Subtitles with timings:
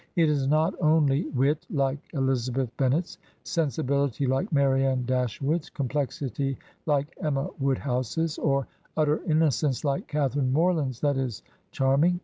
[0.15, 7.51] It is not only wit like Elizabeth Bennet's, sensibility like Marianne Dashwood's, complexity like Emma
[7.59, 8.65] Woodhouse's, or
[8.97, 12.19] utter innocence like Catharine Morland's that is charm ing.